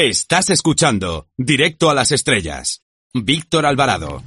Estás 0.00 0.48
escuchando 0.50 1.26
Directo 1.36 1.90
a 1.90 1.94
las 1.94 2.12
Estrellas. 2.12 2.84
Víctor 3.12 3.66
Alvarado. 3.66 4.22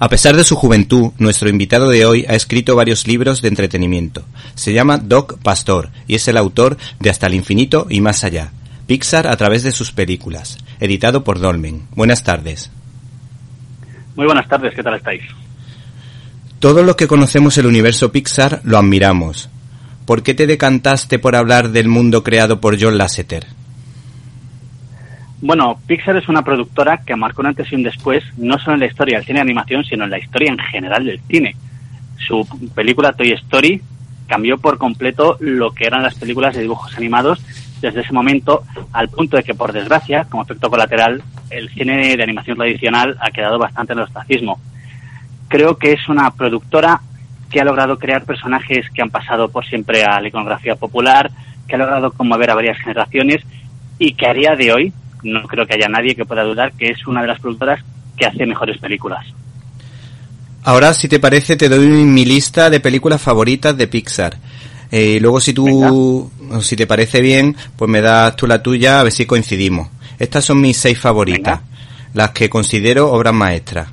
A 0.00 0.08
pesar 0.08 0.34
de 0.34 0.42
su 0.42 0.56
juventud, 0.56 1.12
nuestro 1.18 1.48
invitado 1.48 1.88
de 1.88 2.04
hoy 2.04 2.26
ha 2.28 2.34
escrito 2.34 2.74
varios 2.74 3.06
libros 3.06 3.40
de 3.40 3.46
entretenimiento. 3.46 4.24
Se 4.56 4.72
llama 4.72 4.98
Doc 4.98 5.38
Pastor 5.38 5.90
y 6.08 6.16
es 6.16 6.26
el 6.26 6.36
autor 6.36 6.78
de 6.98 7.10
Hasta 7.10 7.28
el 7.28 7.34
infinito 7.34 7.86
y 7.88 8.00
más 8.00 8.24
allá. 8.24 8.50
Pixar 8.88 9.28
a 9.28 9.36
través 9.36 9.62
de 9.62 9.70
sus 9.70 9.92
películas, 9.92 10.58
editado 10.80 11.22
por 11.22 11.38
Dolmen. 11.38 11.86
Buenas 11.94 12.24
tardes. 12.24 12.72
Muy 14.16 14.26
buenas 14.26 14.48
tardes, 14.48 14.74
¿qué 14.74 14.82
tal 14.82 14.96
estáis? 14.96 15.22
Todos 16.58 16.84
los 16.84 16.96
que 16.96 17.06
conocemos 17.06 17.56
el 17.56 17.66
universo 17.66 18.10
Pixar 18.10 18.62
lo 18.64 18.76
admiramos. 18.76 19.48
¿Por 20.06 20.24
qué 20.24 20.34
te 20.34 20.48
decantaste 20.48 21.20
por 21.20 21.36
hablar 21.36 21.70
del 21.70 21.86
mundo 21.86 22.24
creado 22.24 22.60
por 22.60 22.82
John 22.82 22.98
Lasseter? 22.98 23.57
Bueno, 25.40 25.78
Pixar 25.86 26.16
es 26.16 26.28
una 26.28 26.42
productora 26.42 26.98
que 26.98 27.14
marcó 27.14 27.42
un 27.42 27.46
antes 27.46 27.70
y 27.70 27.76
un 27.76 27.84
después, 27.84 28.24
no 28.36 28.58
solo 28.58 28.74
en 28.74 28.80
la 28.80 28.86
historia 28.86 29.16
del 29.16 29.24
cine 29.24 29.38
de 29.38 29.42
animación, 29.42 29.84
sino 29.84 30.02
en 30.04 30.10
la 30.10 30.18
historia 30.18 30.50
en 30.50 30.58
general 30.58 31.04
del 31.04 31.20
cine. 31.28 31.54
Su 32.16 32.44
película 32.74 33.12
Toy 33.12 33.30
Story 33.32 33.80
cambió 34.26 34.58
por 34.58 34.78
completo 34.78 35.36
lo 35.38 35.70
que 35.70 35.86
eran 35.86 36.02
las 36.02 36.16
películas 36.16 36.56
de 36.56 36.62
dibujos 36.62 36.96
animados 36.96 37.40
desde 37.80 38.00
ese 38.00 38.12
momento, 38.12 38.64
al 38.92 39.08
punto 39.10 39.36
de 39.36 39.44
que, 39.44 39.54
por 39.54 39.72
desgracia, 39.72 40.24
como 40.24 40.42
efecto 40.42 40.68
colateral, 40.68 41.22
el 41.50 41.68
cine 41.70 42.16
de 42.16 42.22
animación 42.22 42.56
tradicional 42.56 43.16
ha 43.20 43.30
quedado 43.30 43.60
bastante 43.60 43.92
en 43.92 44.00
el 44.00 44.06
ostracismo. 44.06 44.58
Creo 45.46 45.78
que 45.78 45.92
es 45.92 46.08
una 46.08 46.32
productora 46.32 47.00
que 47.48 47.60
ha 47.60 47.64
logrado 47.64 47.96
crear 47.96 48.24
personajes 48.24 48.90
que 48.90 49.02
han 49.02 49.10
pasado 49.10 49.48
por 49.50 49.64
siempre 49.64 50.02
a 50.02 50.20
la 50.20 50.26
iconografía 50.26 50.74
popular, 50.74 51.30
que 51.68 51.76
ha 51.76 51.78
logrado 51.78 52.10
conmover 52.10 52.50
a 52.50 52.56
varias 52.56 52.78
generaciones 52.78 53.44
y 54.00 54.14
que 54.14 54.26
a 54.26 54.34
día 54.34 54.56
de 54.56 54.72
hoy 54.72 54.92
no 55.22 55.42
creo 55.42 55.66
que 55.66 55.74
haya 55.74 55.88
nadie 55.88 56.14
que 56.14 56.24
pueda 56.24 56.42
dudar 56.44 56.72
que 56.72 56.90
es 56.90 57.06
una 57.06 57.22
de 57.22 57.28
las 57.28 57.40
productoras 57.40 57.84
que 58.16 58.26
hace 58.26 58.46
mejores 58.46 58.78
películas. 58.78 59.24
Ahora, 60.64 60.92
si 60.92 61.08
te 61.08 61.20
parece, 61.20 61.56
te 61.56 61.68
doy 61.68 61.86
mi 61.86 62.24
lista 62.24 62.68
de 62.68 62.80
películas 62.80 63.22
favoritas 63.22 63.76
de 63.76 63.86
Pixar. 63.86 64.36
Eh, 64.90 65.18
luego, 65.20 65.40
si 65.40 65.52
tú, 65.52 66.30
si 66.60 66.76
te 66.76 66.86
parece 66.86 67.20
bien, 67.20 67.56
pues 67.76 67.90
me 67.90 68.00
das 68.00 68.36
tú 68.36 68.46
la 68.46 68.62
tuya 68.62 69.00
a 69.00 69.02
ver 69.04 69.12
si 69.12 69.26
coincidimos. 69.26 69.88
Estas 70.18 70.44
son 70.44 70.60
mis 70.60 70.76
seis 70.76 70.98
favoritas, 70.98 71.60
las 72.14 72.30
que 72.30 72.50
considero 72.50 73.12
obras 73.12 73.34
maestras. 73.34 73.88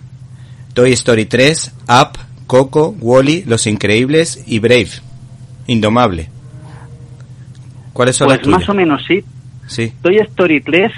Toy 0.74 0.92
Story 0.94 1.26
3, 1.26 1.72
Up, 1.88 2.18
Coco, 2.48 2.96
Wally, 3.00 3.44
Los 3.46 3.68
Increíbles 3.68 4.44
y 4.48 4.60
Brave, 4.60 4.90
Indomable. 5.68 6.30
¿Cuáles 7.94 8.18
son 8.18 8.28
pues 8.28 8.38
las 8.38 8.44
tuyas? 8.44 8.60
más 8.60 8.70
o 8.70 8.74
menos 8.74 9.02
sí. 9.08 9.24
Sí. 9.68 9.94
Toy 10.02 10.18
Story 10.18 10.62
3 10.62 10.92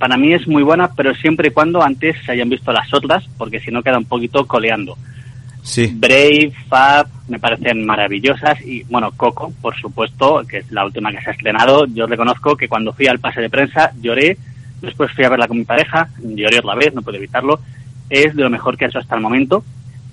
para 0.00 0.16
mí 0.16 0.32
es 0.32 0.48
muy 0.48 0.62
buena, 0.62 0.90
pero 0.96 1.14
siempre 1.14 1.48
y 1.48 1.50
cuando 1.50 1.82
antes 1.82 2.16
se 2.24 2.32
hayan 2.32 2.48
visto 2.48 2.72
las 2.72 2.92
otras, 2.94 3.22
porque 3.36 3.60
si 3.60 3.70
no 3.70 3.82
queda 3.82 3.98
un 3.98 4.06
poquito 4.06 4.46
coleando. 4.46 4.96
Sí. 5.62 5.92
Brave, 5.94 6.52
Fab, 6.68 7.06
me 7.28 7.38
parecen 7.38 7.84
maravillosas 7.84 8.58
y 8.62 8.82
bueno, 8.84 9.12
Coco, 9.12 9.52
por 9.60 9.78
supuesto, 9.78 10.42
que 10.48 10.58
es 10.58 10.72
la 10.72 10.86
última 10.86 11.12
que 11.12 11.20
se 11.20 11.28
ha 11.28 11.32
estrenado. 11.34 11.84
Yo 11.84 12.06
reconozco 12.06 12.56
que 12.56 12.66
cuando 12.66 12.94
fui 12.94 13.08
al 13.08 13.18
pase 13.18 13.42
de 13.42 13.50
prensa 13.50 13.92
lloré, 14.00 14.38
después 14.80 15.12
fui 15.12 15.26
a 15.26 15.28
verla 15.28 15.46
con 15.46 15.58
mi 15.58 15.64
pareja, 15.64 16.08
lloré 16.18 16.60
otra 16.60 16.76
vez, 16.76 16.94
no 16.94 17.02
puedo 17.02 17.18
evitarlo. 17.18 17.60
Es 18.08 18.34
de 18.34 18.42
lo 18.42 18.48
mejor 18.48 18.78
que 18.78 18.86
ha 18.86 18.88
hecho 18.88 19.00
hasta 19.00 19.16
el 19.16 19.20
momento. 19.20 19.62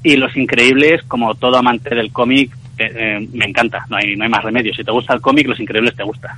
Y 0.04 0.18
Los 0.18 0.36
Increíbles, 0.36 1.02
como 1.08 1.34
todo 1.36 1.58
amante 1.58 1.96
del 1.96 2.12
cómic, 2.12 2.52
eh, 2.78 3.28
me 3.34 3.46
encanta, 3.46 3.86
no 3.90 3.98
hay, 3.98 4.16
no 4.16 4.24
hay 4.24 4.30
más 4.30 4.44
remedio. 4.44 4.74
Si 4.74 4.84
te 4.84 4.92
gusta 4.92 5.14
el 5.14 5.22
cómic, 5.22 5.48
Los 5.48 5.60
Increíbles 5.60 5.96
te 5.96 6.04
gusta. 6.04 6.38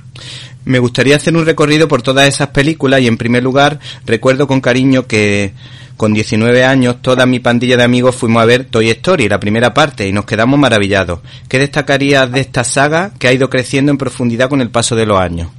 Me 0.64 0.78
gustaría 0.78 1.16
hacer 1.16 1.36
un 1.36 1.44
recorrido 1.44 1.88
por 1.88 2.02
todas 2.02 2.28
esas 2.28 2.48
películas 2.48 3.00
y 3.00 3.06
en 3.06 3.16
primer 3.16 3.42
lugar 3.42 3.78
recuerdo 4.06 4.46
con 4.46 4.60
cariño 4.60 5.06
que 5.06 5.52
con 5.96 6.14
19 6.14 6.64
años 6.64 7.02
toda 7.02 7.26
mi 7.26 7.40
pandilla 7.40 7.76
de 7.76 7.82
amigos 7.82 8.16
fuimos 8.16 8.42
a 8.42 8.46
ver 8.46 8.64
Toy 8.64 8.88
Story, 8.88 9.28
la 9.28 9.38
primera 9.38 9.74
parte, 9.74 10.08
y 10.08 10.12
nos 10.12 10.24
quedamos 10.24 10.58
maravillados. 10.58 11.20
¿Qué 11.46 11.58
destacarías 11.58 12.32
de 12.32 12.40
esta 12.40 12.64
saga 12.64 13.10
que 13.18 13.28
ha 13.28 13.32
ido 13.34 13.50
creciendo 13.50 13.92
en 13.92 13.98
profundidad 13.98 14.48
con 14.48 14.62
el 14.62 14.70
paso 14.70 14.96
de 14.96 15.04
los 15.04 15.20
años? 15.20 15.50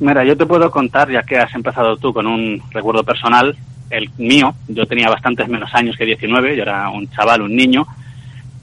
Mira, 0.00 0.22
yo 0.22 0.36
te 0.36 0.44
puedo 0.44 0.70
contar, 0.70 1.10
ya 1.10 1.22
que 1.22 1.38
has 1.38 1.54
empezado 1.54 1.96
tú 1.96 2.12
con 2.12 2.26
un 2.26 2.62
recuerdo 2.72 3.02
personal, 3.02 3.56
el 3.88 4.10
mío, 4.18 4.54
yo 4.68 4.84
tenía 4.86 5.08
bastantes 5.08 5.48
menos 5.48 5.72
años 5.74 5.96
que 5.96 6.04
19, 6.04 6.54
yo 6.54 6.62
era 6.62 6.90
un 6.90 7.08
chaval, 7.10 7.40
un 7.40 7.56
niño, 7.56 7.86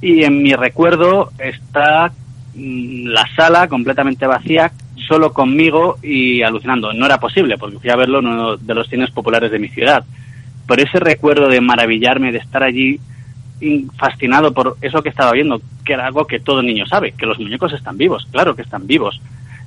y 0.02 0.24
en 0.24 0.42
mi 0.42 0.54
recuerdo 0.54 1.32
está 1.38 2.12
mm, 2.56 3.06
la 3.08 3.26
sala 3.36 3.68
completamente 3.68 4.26
vacía, 4.28 4.72
solo 5.08 5.32
conmigo 5.34 5.98
y 6.02 6.42
alucinando. 6.42 6.94
No 6.94 7.06
era 7.06 7.20
posible, 7.20 7.58
porque 7.58 7.80
fui 7.80 7.90
a 7.90 7.96
verlo 7.96 8.20
en 8.20 8.28
uno 8.28 8.58
de 8.58 8.76
los 8.76 8.88
cines 8.88 9.12
populares 9.12 9.52
de 9.52 9.60
mi 9.60 9.68
ciudad. 9.70 10.04
Pero 10.68 10.84
ese 10.84 11.00
recuerdo 11.00 11.48
de 11.50 11.60
maravillarme, 11.62 12.32
de 12.32 12.38
estar 12.40 12.64
allí 12.64 13.00
in- 13.60 13.90
fascinado 13.98 14.54
por 14.54 14.78
eso 14.82 15.02
que 15.02 15.10
estaba 15.10 15.32
viendo, 15.34 15.62
que 15.86 15.94
era 15.94 16.06
algo 16.08 16.26
que 16.26 16.40
todo 16.40 16.62
niño 16.62 16.86
sabe, 16.86 17.12
que 17.14 17.26
los 17.26 17.40
muñecos 17.40 17.74
están 17.74 17.98
vivos, 17.98 18.28
claro 18.32 18.56
que 18.56 18.62
están 18.62 18.88
vivos. 18.88 19.22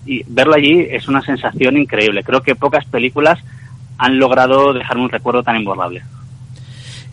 Y 0.06 0.22
verlo 0.28 0.54
allí 0.54 0.86
es 0.90 1.08
una 1.08 1.22
sensación 1.22 1.76
increíble. 1.76 2.22
Creo 2.24 2.42
que 2.42 2.54
pocas 2.54 2.84
películas 2.86 3.38
han 3.98 4.18
logrado 4.18 4.72
dejarme 4.72 5.04
un 5.04 5.10
recuerdo 5.10 5.42
tan 5.42 5.56
imborrable. 5.56 6.02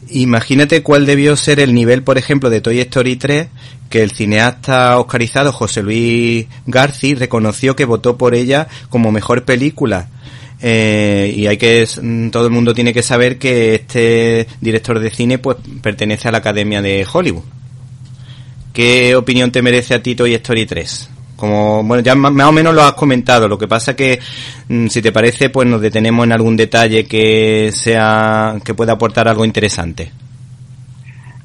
Imagínate 0.09 0.84
cuál 0.84 1.06
debió 1.06 1.35
ser 1.35 1.59
el 1.59 1.73
nivel, 1.73 2.03
por 2.03 2.17
ejemplo, 2.17 2.50
de 2.50 2.62
Toy 2.62 2.79
Story 2.79 3.16
3, 3.16 3.47
que 3.89 4.01
el 4.01 4.12
cineasta 4.12 4.97
oscarizado 4.97 5.51
José 5.51 5.84
Luis 5.84 6.47
Garci 6.66 7.13
reconoció 7.16 7.75
que 7.75 7.85
votó 7.85 8.17
por 8.17 8.34
ella 8.35 8.67
como 8.89 9.12
mejor 9.12 9.45
película. 9.45 10.09
Eh, 10.63 11.34
y 11.35 11.47
hay 11.47 11.57
que 11.57 11.88
mm, 12.01 12.29
todo 12.29 12.45
el 12.45 12.51
mundo 12.51 12.73
tiene 12.73 12.94
que 12.94 13.01
saber 13.01 13.39
que 13.39 13.75
este 13.75 14.47
director 14.59 15.00
de 15.00 15.09
cine 15.09 15.39
pues 15.39 15.57
pertenece 15.81 16.28
a 16.28 16.31
la 16.31 16.39
Academia 16.39 16.81
de 16.81 17.06
Hollywood. 17.12 17.44
¿Qué 18.73 19.16
opinión 19.16 19.51
te 19.51 19.62
merece 19.62 19.94
a 19.94 20.01
ti 20.01 20.16
Toy 20.16 20.33
Story 20.35 20.66
3? 20.66 21.10
Como, 21.41 21.84
bueno, 21.84 22.03
ya 22.03 22.13
más 22.13 22.47
o 22.47 22.52
menos 22.52 22.75
lo 22.75 22.84
has 22.84 22.94
comentado. 22.94 23.47
Lo 23.47 23.57
que 23.57 23.68
pasa 23.68 23.96
que, 23.96 24.19
mm, 24.69 24.85
si 24.85 25.02
te 25.02 25.12
parece, 25.12 25.50
pues 25.50 25.68
nos 25.68 25.81
detenemos 25.81 26.24
en 26.24 26.34
algún 26.34 26.56
detalle 26.56 27.07
que 27.07 27.72
sea, 27.74 28.57
que 28.63 28.75
pueda 28.75 28.94
aportar 28.94 29.28
algo 29.28 29.44
interesante. 29.44 30.12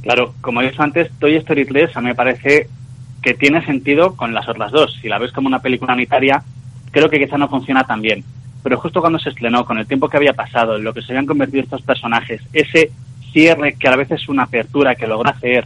Claro, 0.02 0.34
como 0.42 0.60
he 0.60 0.68
dicho 0.68 0.82
antes, 0.82 1.10
Toy 1.18 1.36
Story 1.36 1.64
3 1.64 1.96
a 1.96 2.02
mí 2.02 2.08
me 2.08 2.14
parece 2.14 2.68
que 3.22 3.32
tiene 3.32 3.64
sentido 3.64 4.14
con 4.14 4.34
las 4.34 4.46
otras 4.46 4.70
dos. 4.70 4.98
Si 5.00 5.08
la 5.08 5.18
ves 5.18 5.32
como 5.32 5.48
una 5.48 5.60
película 5.60 5.94
unitaria, 5.94 6.42
creo 6.90 7.08
que 7.08 7.18
quizá 7.18 7.38
no 7.38 7.48
funciona 7.48 7.82
tan 7.84 8.02
bien. 8.02 8.22
Pero 8.62 8.78
justo 8.78 9.00
cuando 9.00 9.18
se 9.18 9.30
estrenó, 9.30 9.64
con 9.64 9.78
el 9.78 9.86
tiempo 9.86 10.10
que 10.10 10.18
había 10.18 10.34
pasado, 10.34 10.76
en 10.76 10.84
lo 10.84 10.92
que 10.92 11.00
se 11.00 11.12
habían 11.12 11.24
convertido 11.24 11.62
estos 11.62 11.80
personajes, 11.80 12.42
ese 12.52 12.90
cierre 13.32 13.76
que 13.80 13.88
a 13.88 13.92
la 13.92 13.96
vez 13.96 14.10
es 14.10 14.28
una 14.28 14.42
apertura 14.42 14.94
que 14.94 15.06
logra 15.06 15.30
hacer, 15.30 15.64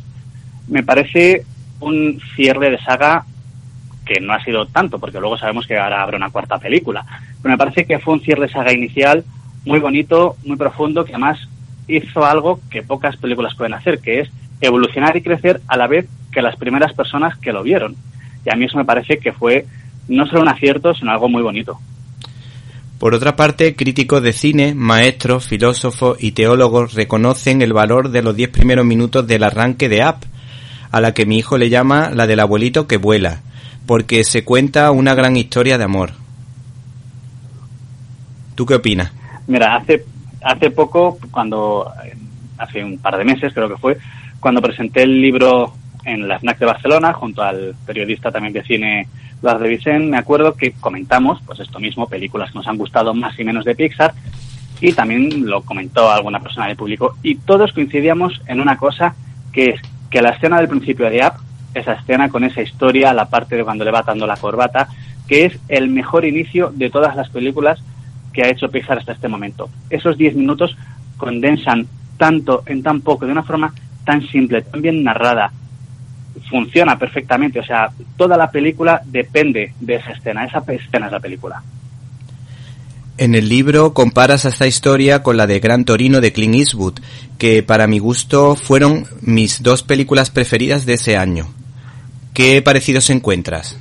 me 0.69 0.85
parece 0.85 1.45
un 1.81 2.21
cierre 2.37 2.71
de 2.71 2.79
saga 2.79 3.25
que 4.11 4.21
no 4.21 4.33
ha 4.33 4.43
sido 4.43 4.67
tanto, 4.67 4.99
porque 4.99 5.21
luego 5.21 5.39
sabemos 5.39 5.69
que 5.69 5.79
ahora 5.79 6.03
habrá 6.03 6.17
una 6.17 6.31
cuarta 6.31 6.59
película. 6.59 7.05
Pero 7.41 7.53
me 7.53 7.59
parece 7.59 7.85
que 7.85 8.01
fue 8.01 8.15
un 8.15 8.21
cierre 8.21 8.49
de 8.49 8.53
saga 8.53 8.73
inicial 8.73 9.25
muy 9.65 9.79
bonito, 9.79 10.35
muy 10.45 10.57
profundo, 10.57 11.05
que 11.05 11.13
además 11.13 11.39
hizo 11.87 12.25
algo 12.25 12.59
que 12.71 12.83
pocas 12.83 13.17
películas 13.19 13.55
pueden 13.55 13.75
hacer, 13.75 14.01
que 14.01 14.21
es 14.21 14.31
evolucionar 14.61 15.17
y 15.17 15.23
crecer 15.23 15.61
a 15.69 15.77
la 15.77 15.87
vez 15.87 16.09
que 16.33 16.43
las 16.43 16.57
primeras 16.57 16.93
personas 16.93 17.39
que 17.39 17.53
lo 17.53 17.63
vieron. 17.63 17.95
Y 18.45 18.53
a 18.53 18.57
mí 18.57 18.65
eso 18.65 18.79
me 18.79 18.85
parece 18.85 19.19
que 19.19 19.33
fue 19.33 19.67
no 20.09 20.27
solo 20.27 20.43
un 20.43 20.49
acierto, 20.49 20.93
sino 20.93 21.13
algo 21.13 21.29
muy 21.29 21.43
bonito. 21.43 21.79
Por 22.99 23.15
otra 23.15 23.37
parte, 23.37 23.77
críticos 23.77 24.23
de 24.23 24.33
cine, 24.33 24.75
maestros, 24.75 25.47
filósofos 25.47 26.19
y 26.21 26.33
teólogos 26.33 26.95
reconocen 26.95 27.63
el 27.63 27.73
valor 27.73 28.11
de 28.11 28.23
los 28.23 28.35
diez 28.35 28.51
primeros 28.51 28.85
minutos 28.85 29.27
del 29.29 29.45
arranque 29.45 29.89
de 29.89 30.05
Up, 30.05 30.27
a 30.91 31.01
la 31.01 31.15
que 31.15 31.27
mi 31.27 31.39
hijo 31.39 31.59
le 31.59 31.71
llama 31.71 32.11
la 32.11 32.27
del 32.27 32.41
abuelito 32.41 32.89
que 32.89 32.97
vuela, 32.97 33.43
porque 33.91 34.23
se 34.23 34.45
cuenta 34.45 34.93
una 34.93 35.15
gran 35.15 35.37
historia 35.37 35.77
de 35.77 35.83
amor. 35.83 36.13
¿Tú 38.55 38.65
qué 38.65 38.77
opinas? 38.77 39.13
Mira, 39.49 39.75
hace, 39.75 40.05
hace 40.45 40.71
poco, 40.71 41.19
cuando, 41.33 41.91
hace 42.57 42.85
un 42.85 42.99
par 42.99 43.19
de 43.19 43.25
meses 43.25 43.53
creo 43.53 43.69
que 43.69 43.79
fue, 43.79 43.99
cuando 44.39 44.63
presenté 44.63 45.03
el 45.03 45.21
libro 45.21 45.75
en 46.05 46.29
la 46.29 46.39
FNAC 46.39 46.61
de 46.61 46.67
Barcelona, 46.67 47.13
junto 47.15 47.43
al 47.43 47.75
periodista 47.85 48.31
también 48.31 48.53
de 48.53 48.63
cine 48.63 49.09
Lars 49.43 49.61
de 49.61 49.99
me 49.99 50.19
acuerdo 50.19 50.55
que 50.55 50.71
comentamos, 50.71 51.43
pues 51.45 51.59
esto 51.59 51.81
mismo, 51.81 52.09
películas 52.09 52.53
que 52.53 52.59
nos 52.59 52.69
han 52.69 52.79
gustado 52.79 53.13
más 53.13 53.37
y 53.41 53.43
menos 53.43 53.65
de 53.65 53.75
Pixar, 53.75 54.15
y 54.81 54.93
también 54.93 55.49
lo 55.51 55.63
comentó 55.63 56.09
alguna 56.13 56.39
persona 56.39 56.69
del 56.69 56.77
público, 56.77 57.17
y 57.25 57.35
todos 57.35 57.73
coincidíamos 57.73 58.41
en 58.47 58.61
una 58.61 58.77
cosa, 58.77 59.17
que 59.53 59.71
es 59.71 59.81
que 60.13 60.23
la 60.23 60.31
escena 60.31 60.59
del 60.59 60.69
principio 60.69 61.11
de 61.11 61.27
Up, 61.27 61.50
esa 61.75 61.93
escena 61.95 62.29
con 62.29 62.45
esa 62.45 62.63
historia, 62.63 63.13
la 63.13 63.29
parte 63.29 63.57
de 63.57 63.65
cuando 63.65 63.85
le 63.85 63.91
va 63.91 64.01
atando 64.01 64.27
la 64.27 64.37
corbata, 64.37 64.89
que 65.27 65.47
es 65.47 65.59
el 65.69 65.89
mejor 65.89 66.25
inicio 66.25 66.73
de 66.75 66.91
todas 66.91 67.15
las 67.17 67.29
películas 67.29 67.83
que 68.33 68.43
ha 68.43 68.51
hecho 68.51 68.71
Pixar 68.71 68.99
hasta 68.99 69.13
este 69.13 69.29
momento. 69.29 69.71
Esos 69.89 70.17
10 70.17 70.37
minutos 70.37 70.77
condensan 71.17 71.87
tanto 72.17 72.63
en 72.67 72.83
tan 72.83 73.01
poco, 73.01 73.27
de 73.27 73.33
una 73.33 73.43
forma 73.43 73.73
tan 74.05 74.27
simple, 74.29 74.63
tan 74.63 74.83
bien 74.83 75.03
narrada, 75.03 75.53
funciona 76.49 76.99
perfectamente. 76.99 77.61
O 77.61 77.65
sea, 77.65 77.91
toda 78.17 78.37
la 78.37 78.51
película 78.51 79.01
depende 79.05 79.73
de 79.81 79.95
esa 79.95 80.13
escena. 80.13 80.45
Esa 80.45 80.63
escena 80.69 81.07
es 81.07 81.13
la 81.13 81.21
película. 81.21 81.63
En 83.19 83.35
el 83.35 83.49
libro 83.49 83.93
comparas 83.93 84.47
esta 84.47 84.67
historia 84.67 85.23
con 85.23 85.37
la 85.37 85.47
de 85.47 85.61
Gran 85.61 85.85
Torino 85.85 86.21
de 86.21 86.33
Clint 86.33 86.55
Eastwood, 86.55 87.01
que 87.37 87.63
para 87.63 87.87
mi 87.87 87.99
gusto 87.99 88.57
fueron 88.57 89.07
mis 89.21 89.63
dos 89.63 89.83
películas 89.83 90.31
preferidas 90.31 90.87
de 90.87 90.95
ese 90.95 91.17
año. 91.19 91.49
¿Qué 92.41 92.63
parecidos 92.63 93.11
encuentras? 93.11 93.79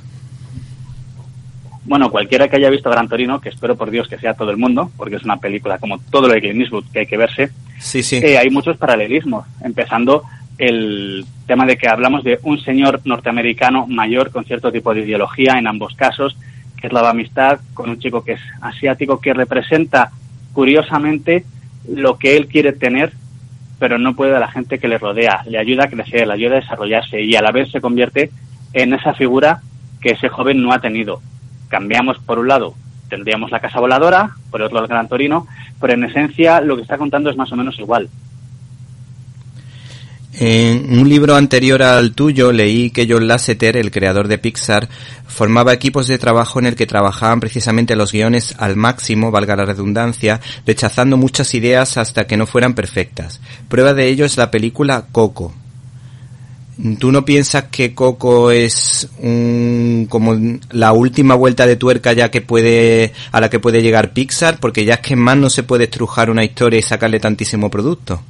Bueno, 1.86 2.10
cualquiera 2.10 2.46
que 2.46 2.56
haya 2.56 2.68
visto 2.68 2.90
Gran 2.90 3.08
Torino, 3.08 3.40
que 3.40 3.48
espero 3.48 3.74
por 3.74 3.90
Dios 3.90 4.06
que 4.06 4.18
sea 4.18 4.34
todo 4.34 4.50
el 4.50 4.58
mundo, 4.58 4.90
porque 4.98 5.16
es 5.16 5.24
una 5.24 5.38
película 5.38 5.78
como 5.78 5.98
todo 5.98 6.28
lo 6.28 6.34
de 6.34 6.42
Clint 6.42 6.60
Eastwood 6.60 6.84
que 6.92 6.98
hay 6.98 7.06
que 7.06 7.16
verse, 7.16 7.48
sí, 7.78 8.02
sí. 8.02 8.16
Eh, 8.16 8.36
hay 8.36 8.50
muchos 8.50 8.76
paralelismos, 8.76 9.46
empezando 9.64 10.24
el 10.58 11.24
tema 11.46 11.64
de 11.64 11.78
que 11.78 11.88
hablamos 11.88 12.22
de 12.22 12.38
un 12.42 12.60
señor 12.60 13.00
norteamericano 13.06 13.86
mayor 13.86 14.30
con 14.30 14.44
cierto 14.44 14.70
tipo 14.70 14.92
de 14.92 15.00
ideología 15.00 15.54
en 15.58 15.66
ambos 15.66 15.94
casos, 15.94 16.36
que 16.78 16.88
es 16.88 16.92
la 16.92 17.08
amistad 17.08 17.60
con 17.72 17.88
un 17.88 17.98
chico 17.98 18.22
que 18.22 18.32
es 18.32 18.40
asiático, 18.60 19.22
que 19.22 19.32
representa 19.32 20.10
curiosamente 20.52 21.46
lo 21.88 22.18
que 22.18 22.36
él 22.36 22.46
quiere 22.46 22.74
tener, 22.74 23.14
pero 23.78 23.96
no 23.96 24.14
puede 24.14 24.36
a 24.36 24.40
la 24.40 24.52
gente 24.52 24.78
que 24.78 24.86
le 24.86 24.98
rodea. 24.98 25.44
Le 25.48 25.58
ayuda 25.58 25.84
a 25.84 25.88
crecer, 25.88 26.26
le 26.26 26.34
ayuda 26.34 26.58
a 26.58 26.60
desarrollarse 26.60 27.22
y 27.22 27.34
a 27.34 27.40
la 27.40 27.52
vez 27.52 27.70
se 27.70 27.80
convierte 27.80 28.30
en 28.72 28.94
esa 28.94 29.14
figura 29.14 29.60
que 30.00 30.10
ese 30.12 30.28
joven 30.28 30.62
no 30.62 30.72
ha 30.72 30.80
tenido. 30.80 31.20
Cambiamos 31.68 32.18
por 32.18 32.38
un 32.38 32.48
lado, 32.48 32.74
tendríamos 33.08 33.50
la 33.50 33.60
casa 33.60 33.80
voladora, 33.80 34.30
por 34.50 34.62
otro 34.62 34.80
el 34.80 34.86
Gran 34.86 35.08
Torino, 35.08 35.46
pero 35.80 35.92
en 35.92 36.04
esencia 36.04 36.60
lo 36.60 36.76
que 36.76 36.82
está 36.82 36.98
contando 36.98 37.30
es 37.30 37.36
más 37.36 37.52
o 37.52 37.56
menos 37.56 37.78
igual. 37.78 38.08
En 40.32 40.98
un 40.98 41.08
libro 41.08 41.34
anterior 41.34 41.82
al 41.82 42.12
tuyo 42.12 42.52
leí 42.52 42.90
que 42.90 43.06
John 43.06 43.26
Lasseter, 43.26 43.76
el 43.76 43.90
creador 43.90 44.28
de 44.28 44.38
Pixar, 44.38 44.88
formaba 45.26 45.72
equipos 45.72 46.06
de 46.06 46.18
trabajo 46.18 46.60
en 46.60 46.66
el 46.66 46.76
que 46.76 46.86
trabajaban 46.86 47.40
precisamente 47.40 47.96
los 47.96 48.12
guiones 48.12 48.54
al 48.58 48.76
máximo, 48.76 49.32
valga 49.32 49.56
la 49.56 49.66
redundancia, 49.66 50.40
rechazando 50.64 51.16
muchas 51.16 51.52
ideas 51.54 51.98
hasta 51.98 52.26
que 52.26 52.36
no 52.36 52.46
fueran 52.46 52.74
perfectas. 52.74 53.40
Prueba 53.68 53.92
de 53.92 54.08
ello 54.08 54.24
es 54.24 54.36
la 54.36 54.50
película 54.50 55.04
Coco. 55.10 55.52
¿Tú 56.98 57.12
no 57.12 57.24
piensas 57.24 57.64
que 57.64 57.94
Coco 57.94 58.50
es 58.50 59.08
un, 59.18 60.06
como 60.08 60.34
la 60.70 60.92
última 60.92 61.34
vuelta 61.34 61.66
de 61.66 61.76
tuerca 61.76 62.12
ya 62.12 62.30
que 62.30 62.40
puede, 62.40 63.12
a 63.32 63.40
la 63.40 63.50
que 63.50 63.60
puede 63.60 63.82
llegar 63.82 64.12
Pixar? 64.12 64.58
Porque 64.58 64.84
ya 64.84 64.94
es 64.94 65.00
que 65.00 65.16
más 65.16 65.36
no 65.36 65.50
se 65.50 65.62
puede 65.62 65.84
estrujar 65.84 66.30
una 66.30 66.44
historia 66.44 66.78
y 66.78 66.82
sacarle 66.82 67.20
tantísimo 67.20 67.70
producto 67.70 68.22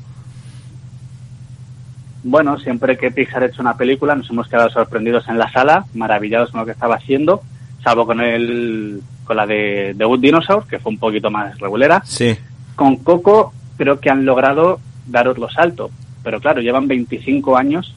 bueno, 2.23 2.58
siempre 2.58 2.97
que 2.97 3.11
Pixar 3.11 3.43
ha 3.43 3.47
hecho 3.47 3.62
una 3.62 3.76
película 3.76 4.14
nos 4.14 4.29
hemos 4.31 4.49
quedado 4.49 4.70
sorprendidos 4.70 5.26
en 5.29 5.38
la 5.38 5.50
sala, 5.50 5.87
maravillados 5.94 6.50
con 6.50 6.61
lo 6.61 6.67
que 6.67 6.73
estaba 6.73 6.96
haciendo, 6.96 7.43
salvo 7.82 8.06
con 8.06 8.20
el 8.20 9.00
con 9.25 9.37
la 9.37 9.46
de, 9.46 9.94
de 9.94 10.05
Wood 10.05 10.20
Dinosaur, 10.20 10.67
que 10.67 10.81
fue 10.81 10.93
un 10.93 10.99
poquito 10.99 11.31
más 11.31 11.56
regulera. 11.58 12.03
Sí. 12.05 12.37
Con 12.75 12.96
Coco 12.96 13.53
creo 13.76 14.00
que 14.00 14.11
han 14.11 14.25
logrado 14.25 14.81
daros 15.06 15.38
los 15.38 15.53
saltos, 15.53 15.91
pero 16.23 16.41
claro, 16.41 16.61
llevan 16.61 16.88
25 16.88 17.56
años 17.56 17.94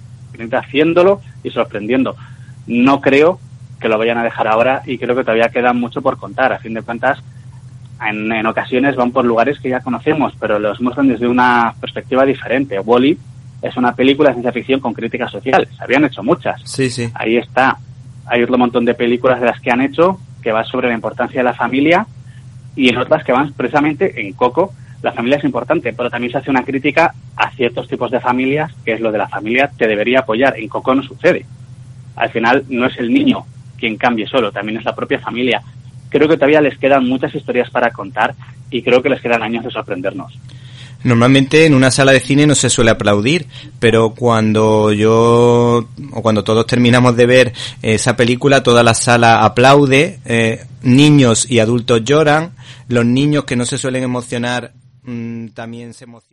haciéndolo 0.54 1.22
y 1.44 1.50
sorprendiendo. 1.50 2.16
No 2.68 3.02
creo 3.02 3.40
que 3.80 3.90
lo 3.90 3.98
vayan 3.98 4.18
a 4.18 4.24
dejar 4.24 4.48
ahora 4.48 4.82
y 4.86 4.98
creo 4.98 5.16
que 5.16 5.24
todavía 5.24 5.50
queda 5.50 5.74
mucho 5.74 6.02
por 6.02 6.18
contar. 6.18 6.54
A 6.54 6.60
fin 6.60 6.74
de 6.74 6.82
cuentas, 6.82 7.20
en, 8.08 8.32
en 8.32 8.46
ocasiones 8.46 8.96
van 8.96 9.12
por 9.12 9.26
lugares 9.26 9.60
que 9.60 9.70
ya 9.70 9.82
conocemos, 9.82 10.34
pero 10.40 10.60
los 10.60 10.80
muestran 10.82 11.08
desde 11.08 11.28
una 11.28 11.74
perspectiva 11.80 12.26
diferente. 12.26 12.80
Wally 12.80 13.18
es 13.62 13.78
una 13.78 13.96
película 13.96 14.30
de 14.30 14.36
ciencia 14.36 14.52
ficción 14.52 14.80
con 14.80 14.94
crítica 14.94 15.28
social. 15.28 15.68
Se 15.76 15.84
habían 15.84 16.06
hecho 16.06 16.22
muchas. 16.22 16.62
Sí, 16.66 16.90
sí. 16.90 17.10
Ahí 17.14 17.38
está. 17.38 17.78
Hay 18.26 18.44
otro 18.44 18.58
montón 18.58 18.86
de 18.86 18.94
películas 18.94 19.40
de 19.40 19.48
las 19.48 19.60
que 19.60 19.72
han 19.72 19.82
hecho 19.82 20.20
que 20.42 20.52
va 20.52 20.64
sobre 20.66 20.90
la 20.90 20.94
importancia 20.94 21.40
de 21.40 21.46
la 21.46 21.54
familia 21.54 22.06
y 22.76 22.90
en 22.90 22.98
otras 22.98 23.24
que 23.24 23.32
van 23.32 23.54
precisamente 23.54 24.22
en 24.22 24.34
Coco. 24.34 24.74
La 25.02 25.14
familia 25.14 25.38
es 25.38 25.44
importante, 25.44 25.94
pero 25.94 26.10
también 26.10 26.32
se 26.32 26.40
hace 26.40 26.50
una 26.50 26.64
crítica 26.64 27.14
a 27.36 27.52
ciertos 27.52 27.88
tipos 27.88 28.12
de 28.12 28.20
familias, 28.20 28.72
que 28.86 28.94
es 28.94 29.02
lo 29.02 29.12
de 29.12 29.18
la 29.18 29.28
familia 29.28 29.72
te 29.76 29.88
debería 29.88 30.20
apoyar. 30.20 30.58
En 30.58 30.68
Coco 30.68 30.94
no 30.94 31.04
sucede. 31.04 31.46
Al 32.16 32.30
final 32.30 32.64
no 32.70 32.86
es 32.86 32.98
el 32.98 33.12
niño 33.12 33.46
quien 33.78 33.98
cambie 33.98 34.28
solo, 34.28 34.52
también 34.52 34.78
es 34.78 34.86
la 34.86 34.96
propia 34.96 35.20
familia. 35.20 35.62
Creo 36.10 36.30
que 36.30 36.36
todavía 36.36 36.62
les 36.62 36.78
quedan 36.78 37.06
muchas 37.06 37.36
historias 37.36 37.70
para 37.70 37.92
contar 37.92 38.34
y 38.70 38.82
creo 38.82 39.02
que 39.02 39.10
les 39.10 39.20
quedan 39.20 39.44
años 39.44 39.64
de 39.64 39.72
sorprendernos. 39.72 40.40
Normalmente 41.04 41.66
en 41.66 41.74
una 41.74 41.92
sala 41.92 42.14
de 42.14 42.22
cine 42.22 42.48
no 42.48 42.56
se 42.56 42.70
suele 42.70 42.92
aplaudir, 42.92 43.46
pero 43.80 44.12
cuando 44.12 44.94
yo 44.94 45.86
o 46.12 46.22
cuando 46.22 46.46
todos 46.46 46.66
terminamos 46.66 47.18
de 47.18 47.26
ver 47.26 47.54
esa 47.82 48.16
película, 48.16 48.64
toda 48.64 48.84
la 48.84 48.94
sala 48.94 49.44
aplaude, 49.44 50.20
eh, 50.24 50.64
niños 50.82 51.50
y 51.52 51.60
adultos 51.60 52.06
lloran, 52.06 52.54
los 52.88 53.06
niños 53.06 53.44
que 53.44 53.58
no 53.58 53.66
se 53.66 53.78
suelen 53.78 54.04
emocionar 54.04 54.72
mmm, 55.04 55.48
también 55.48 55.94
se 55.94 56.06
emocionan. 56.06 56.33